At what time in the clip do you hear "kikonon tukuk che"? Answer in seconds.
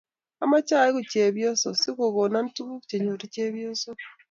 1.97-2.95